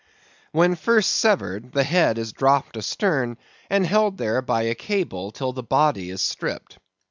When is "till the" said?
5.29-5.61